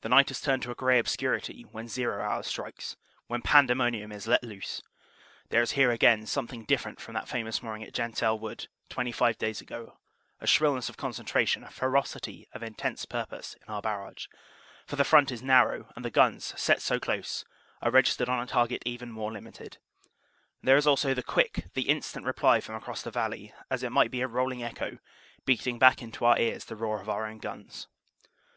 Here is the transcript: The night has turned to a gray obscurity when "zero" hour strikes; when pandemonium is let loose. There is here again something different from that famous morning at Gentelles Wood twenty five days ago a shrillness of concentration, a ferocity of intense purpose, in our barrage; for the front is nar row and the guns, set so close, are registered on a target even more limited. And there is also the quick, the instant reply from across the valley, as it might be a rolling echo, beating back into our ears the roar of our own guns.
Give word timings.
The 0.00 0.08
night 0.08 0.30
has 0.30 0.40
turned 0.40 0.64
to 0.64 0.72
a 0.72 0.74
gray 0.74 0.98
obscurity 0.98 1.62
when 1.62 1.86
"zero" 1.86 2.20
hour 2.20 2.42
strikes; 2.42 2.96
when 3.28 3.40
pandemonium 3.40 4.10
is 4.10 4.26
let 4.26 4.42
loose. 4.42 4.82
There 5.50 5.62
is 5.62 5.70
here 5.78 5.92
again 5.92 6.26
something 6.26 6.64
different 6.64 6.98
from 7.00 7.14
that 7.14 7.28
famous 7.28 7.62
morning 7.62 7.86
at 7.86 7.94
Gentelles 7.94 8.40
Wood 8.40 8.66
twenty 8.88 9.12
five 9.12 9.38
days 9.38 9.60
ago 9.60 10.00
a 10.40 10.46
shrillness 10.48 10.88
of 10.88 10.96
concentration, 10.96 11.62
a 11.62 11.70
ferocity 11.70 12.48
of 12.52 12.64
intense 12.64 13.04
purpose, 13.06 13.54
in 13.64 13.72
our 13.72 13.80
barrage; 13.80 14.26
for 14.88 14.96
the 14.96 15.04
front 15.04 15.30
is 15.30 15.40
nar 15.40 15.68
row 15.68 15.88
and 15.94 16.04
the 16.04 16.10
guns, 16.10 16.52
set 16.60 16.82
so 16.82 16.98
close, 16.98 17.44
are 17.80 17.92
registered 17.92 18.28
on 18.28 18.40
a 18.42 18.46
target 18.48 18.82
even 18.84 19.12
more 19.12 19.30
limited. 19.32 19.78
And 20.62 20.66
there 20.68 20.76
is 20.76 20.88
also 20.88 21.14
the 21.14 21.22
quick, 21.22 21.66
the 21.74 21.88
instant 21.88 22.26
reply 22.26 22.58
from 22.60 22.74
across 22.74 23.02
the 23.02 23.12
valley, 23.12 23.54
as 23.70 23.84
it 23.84 23.92
might 23.92 24.10
be 24.10 24.20
a 24.20 24.26
rolling 24.26 24.64
echo, 24.64 24.98
beating 25.46 25.78
back 25.78 26.02
into 26.02 26.24
our 26.24 26.36
ears 26.40 26.64
the 26.64 26.74
roar 26.74 27.00
of 27.00 27.08
our 27.08 27.24
own 27.24 27.38
guns. 27.38 27.86